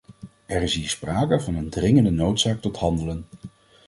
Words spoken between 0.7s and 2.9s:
hier sprake van een dringende noodzaak tot